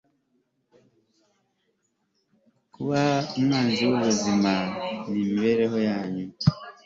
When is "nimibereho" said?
5.09-5.77